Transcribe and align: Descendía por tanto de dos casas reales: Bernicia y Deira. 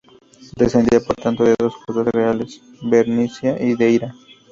Descendía 0.57 0.99
por 0.99 1.15
tanto 1.15 1.43
de 1.43 1.53
dos 1.59 1.75
casas 1.85 2.07
reales: 2.07 2.59
Bernicia 2.81 3.61
y 3.63 3.75
Deira. 3.75 4.15